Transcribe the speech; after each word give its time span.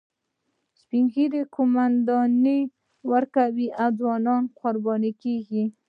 سپین 0.81 1.05
ږیري 1.13 1.41
قومانده 1.55 2.17
ورکوي 3.11 3.67
او 3.83 3.89
ځوانان 3.99 4.43
قرباني 4.59 5.11
کیږي 5.23 5.63